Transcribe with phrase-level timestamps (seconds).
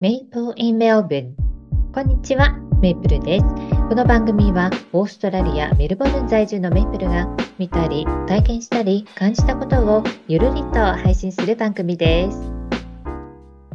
[0.00, 1.34] メイプル in Melbourne
[1.92, 3.44] こんにちは、メイプルです。
[3.44, 12.50] この番組はオーストラリア・メルボルン在住のメイプルが見たり、体験したり、感じたことをゆるりと配信する番組です。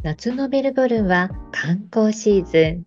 [0.01, 2.85] 夏のメルボルンは観光シーズン。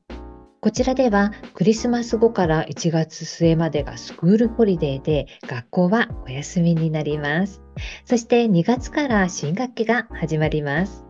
[0.61, 7.63] こちらではクリスマス後から1月末までがスクールホリデーで学校はお休みになります。
[8.05, 11.08] そして2月から新学期が始まります。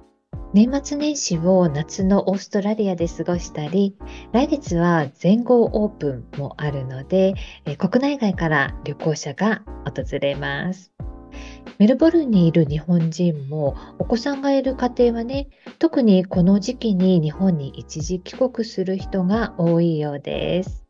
[0.54, 3.96] 年末年始を夏のオーストラリアで過ごしたり、
[4.32, 7.34] 来月は全豪オープンもあるので、
[7.76, 10.90] 国内外から旅行者が訪れます。
[11.79, 15.48] メルボルンにいる日本人もお子さんがいる家庭はね
[15.79, 20.87] 特にこの時期に日本に一時帰国する人が多いようです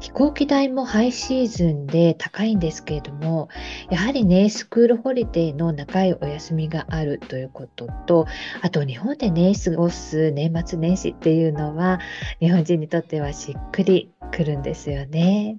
[0.00, 3.48] 飛行機代もハイシーズンで高いんですけれども
[3.90, 8.26] やはりねスクールホリデーの長いお休みがあるということと
[8.62, 12.00] あと日本でね過ごす年末年始っていうのは
[12.40, 15.58] 日本人にとってはしっくりくるんですよね。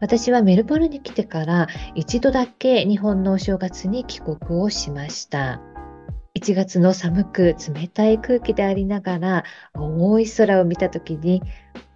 [0.00, 5.60] 私はメルボルンに来てから一度だけ日本のお正月に帰国をしました。
[6.38, 11.42] 1月の寒く冷たい空気でありながら重い空を見た時に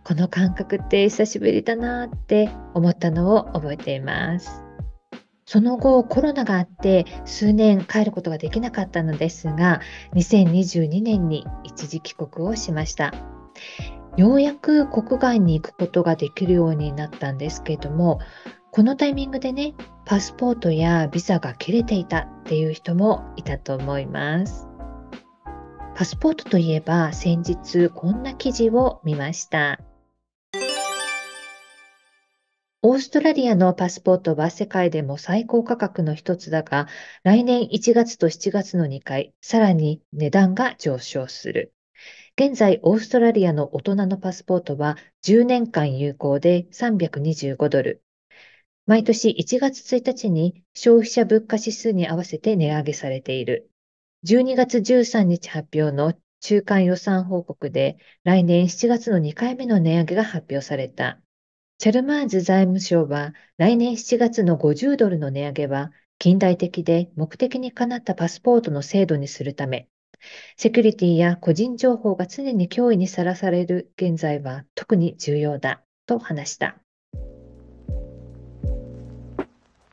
[0.05, 4.63] この感覚って久しぶりだなって思ったのを覚えています。
[5.47, 9.81] その後コロナがあって数年帰ることができなかったのですが
[10.15, 13.13] 2022年に一時帰国をしました。
[14.17, 18.21] ようやく国外に行くことができるようになったんですけれども、
[18.71, 24.69] このタイミングでね、パスポートやビザが切れていたっていう人もいたと思います。
[25.97, 29.79] パスポートといえば先日こんな記事を見ました。
[32.87, 36.87] オーストラリアのパスポートは世界でも最高価格の一つだが、
[37.23, 41.73] 来年1月と7月の2回、さらに値段が上昇する。
[42.39, 48.03] 現在、オーストラリアの大人のパスポートは10年間有効で325ドル。
[48.85, 53.71] 毎年1月1日に消費者物価指数に合わせて値上げされている。
[54.25, 61.24] 12月13日発表の中間予算報告で来年7月の2回目の値上げが発表された。
[61.79, 69.89] チャルマーズ財務省は来年7月の50ドルの値上げは近代的で目的にかなったパスポートの制度にするため、
[70.57, 76.77] セキュリティや個人情報が常に脅威にさらされる現在は特に重要だと話した。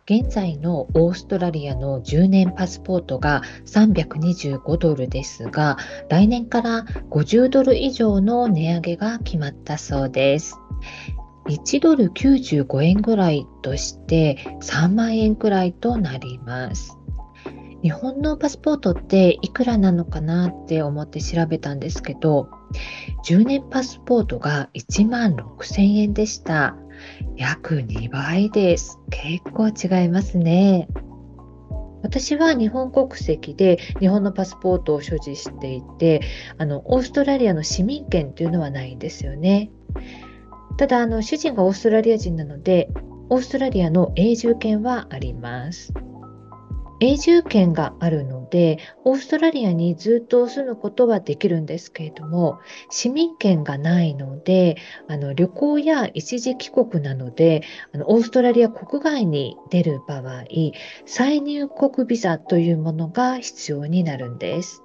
[0.05, 5.77] 現在のオーストラリアの10年パスポートが325ドルですが、
[6.09, 10.57] 来年から50ドル以上の値上げが決まったそうです。
[11.47, 16.97] 1ドル95円ぐらいとして3万円くらいとなります。
[17.81, 22.49] 日本のパスポートっていくらなのかなって思って調べたんですけど、
[23.25, 26.75] 10年パスポートが1万6000円でした。
[27.35, 28.99] 約2倍です。
[29.09, 30.87] 結構違いますね。
[32.03, 36.21] 私は日本国籍で日本のパスポートを所持していて、
[36.57, 39.71] あのオーストラリアの市民権っていうのはないんですよね。
[40.81, 42.89] ただあの主人がオーストラリア人なので、
[43.29, 45.93] オーストラリアの永住権はあります。
[46.99, 52.57] 永住権があるので、オーストラリアにずっと住むことはできるんですけれども、
[52.89, 54.77] 市民権がないので、
[55.07, 57.61] あの旅行や一時帰国なので、
[57.93, 60.45] あのオーストラリア国外に出る場合、
[61.05, 64.81] 再入国ビザというものが必要になるんです。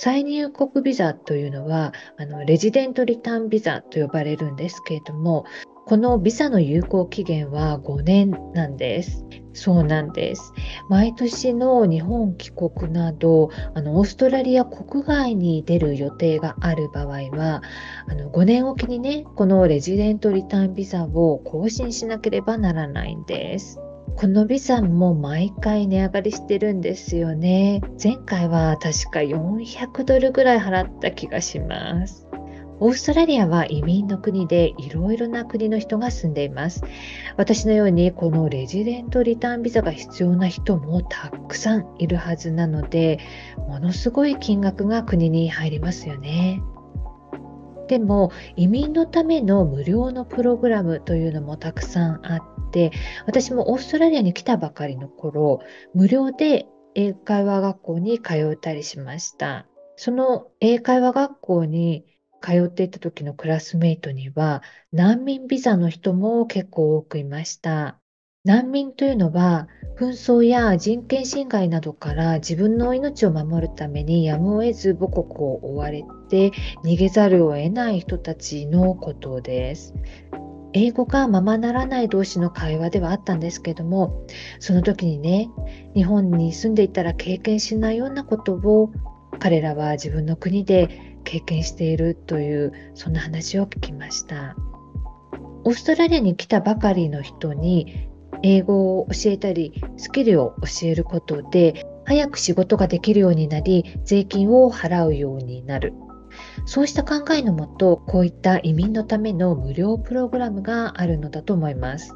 [0.00, 5.44] 再入国ビザというのは、あのレジデントリターンビザと呼ばれるんですけれども、
[5.86, 9.24] このビザの有効期限は5年なんです。
[9.54, 10.52] そうなんです。
[10.88, 17.62] 毎年の日本帰国など、あのオーストラリア国外に出る予定がある場合は、
[18.06, 23.80] あの5年おきにね、このレジデントリターンビザを更新しなければならないんです。
[24.20, 27.80] このビザも毎回値上がりしてるんですよね。
[28.02, 32.26] 前回は確か400ドルぐらい払った気がします。
[32.80, 36.82] オーストラリアは移民の国でいろいろな国の人が住んでいます。
[37.36, 43.20] 私のようにこのレジデントリターンビザが必要な人もたくさんいるはずなので、
[43.68, 46.60] ものすごい金額が国に入りますよね。
[47.88, 52.92] でも移民のための無料のプログラムというのもたくさんあって
[53.26, 55.60] 私もオーストラリアに来たばかりの頃
[55.94, 62.04] 無料で英会話学校に通ったりしましたその英会話学校に
[62.40, 64.62] 通っていた時のクラスメイトには
[64.92, 67.98] 難民ビザの人も結構多くいました。
[68.44, 69.68] 難民というのは
[69.98, 76.52] 紛争や人権侵害などから自分の命を守るためにやむを得ず母国を追われて
[76.84, 79.94] 逃げざるを得ない人たちのことです。
[80.74, 84.26] 英語がままならない同士の会話ではあったんですけども
[84.60, 85.50] その時にね
[85.94, 88.92] 日本に住んでいたら経験しないようなことを
[89.38, 94.56] 彼らは自分の国で経験しているというそんな話を聞きました
[95.64, 98.08] オーストラリアに来たばかりの人に
[98.42, 105.92] 英語を教えたりスキルを教えることで早く仕事ができるようになり税金を払うようになる
[106.66, 112.14] そうした考えのもとこういった移民のための無料プログラムがあるのだと思います。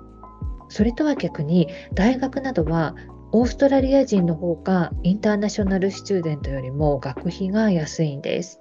[0.68, 2.94] それとは逆に大学などは
[3.32, 8.60] オーストラリア人の方がインターナショナルスチューデントよりも学費が安いんです。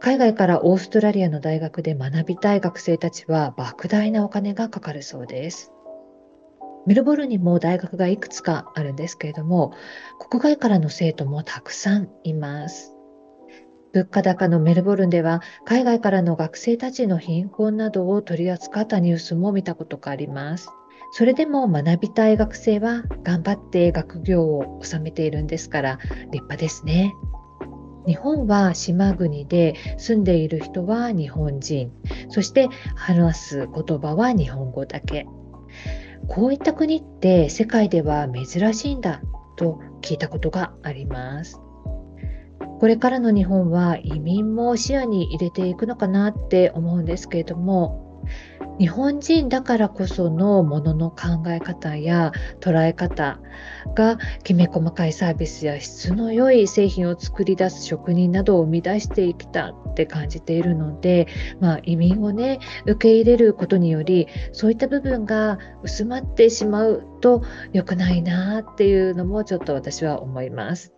[0.00, 5.72] 海外からオーストラリアの大学で学びたい学生たちは莫大なお金がかかるそうです。
[6.86, 9.72] メルボルンにも大学がいくつかあるんですけれども、
[10.30, 12.95] 国外からの生徒もたくさんいます。
[13.96, 20.68] 物価高のメルボルンでは、海外からの学生たちの貧困などを取り扱ったニュースも見たことがあります。
[21.12, 25.98] それでも学びたい学生は頑張って学業を収めているんですから
[26.30, 27.14] 立派ですね。
[28.06, 31.90] 日本は島国で住んでいる人は日本人、
[32.28, 35.26] そして話す言葉は日本語だけ。
[36.28, 39.22] こういった国って世界では珍しいんだ
[39.56, 41.62] と聞いたことがあります。
[42.78, 48.06] これからの日本は移民も視野に入れていくのかなって思うんですけれども
[48.78, 53.40] 日本人だからこそのものの考え方や捉え方
[53.94, 61.26] がきめ細かいサービスや質の良い製品を作り出す職人などを生み出してきたって感じているので、
[61.60, 67.42] まあ、移民をね受け入れることによりそういった部分が薄まってしまうと
[67.72, 70.92] 良くないなっていうのもちょっと私は思います。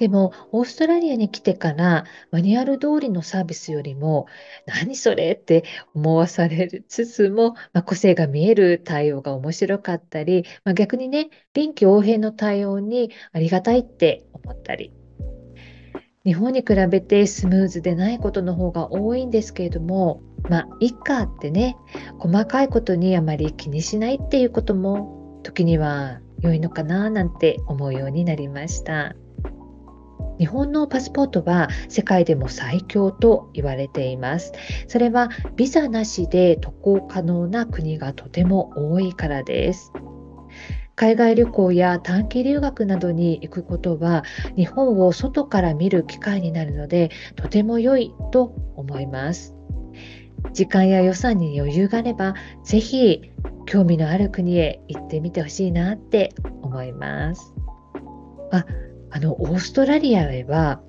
[0.00, 4.28] でも、オーストラリアに来てから、マニュアル通りのサービスよりも、
[4.64, 5.62] 何それって
[5.94, 14.94] 思わされつつも、まあ、個性が見える対応が面白かったり、まあ、逆にね、臨機応変の対応にありがたいって思ったり。
[16.24, 21.76] 日本に比べてスムーズでないことの方が多いんですけれども、まあ、いっかってね、
[22.18, 29.14] 細かいことにあまり気にしないっていうことも、時には良いのかななんて思うようになりました。
[30.40, 34.52] 日本のパスポートは世界でも最強と言われています。
[34.88, 39.92] それはビザなしで渡航可能な国がとても多いからです。
[40.96, 44.24] 海外旅行や短期留学などに行くことは
[44.56, 49.54] 日本を外から見る機会になるのでとても良いと思います。
[50.54, 52.34] 時間や予算に余裕があれば
[52.64, 53.30] ぜひ
[53.66, 56.32] 興味のある国へ行ってみてほしいなって
[56.62, 57.52] 思います。
[58.52, 58.64] あ
[59.10, 60.80] あのオーストラリアへは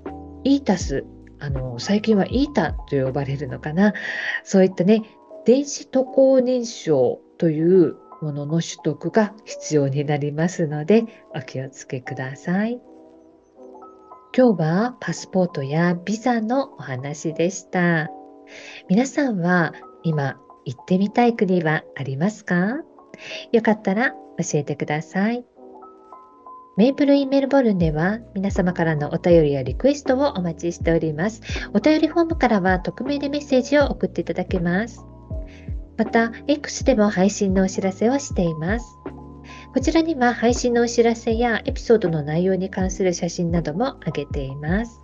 [0.44, 1.06] イータス
[1.40, 3.94] あの最近はイータと呼ばれるのかな
[4.44, 5.04] そういったね
[5.46, 12.80] 電子渡航認証というものの取得が必要になりますのでお気をつけください。
[14.38, 18.10] 今日はパスポートやビザのお話でした。
[18.88, 19.74] 皆さんは
[20.04, 22.78] 今行ってみたい国はありますか？
[23.52, 25.44] よかったら教えてください。
[26.82, 31.44] メイプルインメルボルンでは皆様からのお便りやリクエストをお待ちしております。
[31.76, 35.06] お便りフォームからは匿名でメッセージを送っていただけます。
[35.96, 38.98] また、X でも配信のお知らせをしています。
[39.76, 45.04] こちらには配信のお知らせやエピソードの内容に関する写真なども上げています。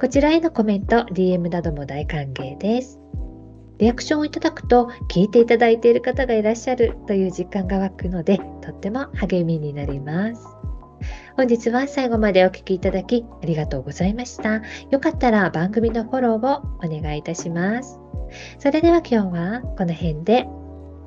[0.00, 2.98] こちらへのコメント、DM なども大歓迎です。
[3.78, 10.73] リアクションをいただくと聞いていただいている方がいらっしゃるという実感が湧くのでとっても励みになります。
[11.36, 14.62] 本日は最後までお聴きいただきありがとうございました。
[14.90, 17.98] よかったら番組のフォローをお願いいたします。
[18.60, 20.46] それでは今日はこの辺で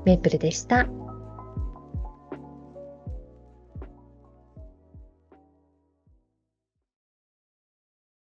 [0.05, 0.85] メイプルでした。